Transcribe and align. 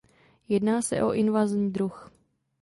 Jedná 0.47 0.81
se 0.81 1.03
o 1.03 1.13
invazní 1.13 1.71
druh. 1.71 2.11